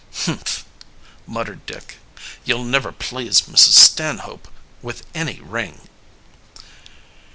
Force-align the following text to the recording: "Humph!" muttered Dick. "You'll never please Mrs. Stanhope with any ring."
"Humph!" 0.25 0.65
muttered 1.27 1.63
Dick. 1.67 1.97
"You'll 2.43 2.63
never 2.63 2.91
please 2.91 3.41
Mrs. 3.43 3.73
Stanhope 3.73 4.47
with 4.81 5.05
any 5.13 5.39
ring." 5.41 5.79